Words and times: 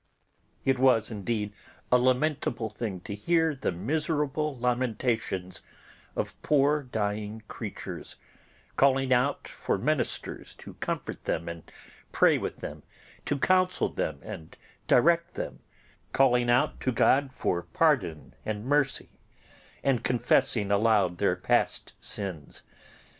It 0.65 0.79
was 0.79 1.11
indeed 1.11 1.53
a 1.91 1.97
lamentable 1.99 2.71
thing 2.71 3.01
to 3.01 3.13
hear 3.13 3.53
the 3.53 3.71
miserable 3.71 4.57
lamentations 4.57 5.61
of 6.15 6.33
poor 6.41 6.81
dying 6.81 7.43
creatures 7.47 8.15
calling 8.77 9.13
out 9.13 9.47
for 9.47 9.77
ministers 9.77 10.55
to 10.55 10.73
comfort 10.79 11.25
them 11.25 11.47
and 11.47 11.71
pray 12.11 12.39
with 12.39 12.61
them, 12.61 12.81
to 13.27 13.37
counsel 13.37 13.89
them 13.89 14.19
and 14.23 14.53
to 14.53 14.57
direct 14.87 15.35
them, 15.35 15.59
calling 16.13 16.49
out 16.49 16.81
to 16.81 16.91
God 16.91 17.31
for 17.31 17.61
pardon 17.61 18.33
and 18.43 18.65
mercy, 18.65 19.11
and 19.83 20.03
confessing 20.03 20.71
aloud 20.71 21.19
their 21.19 21.35
past 21.35 21.93
sins. 21.99 22.63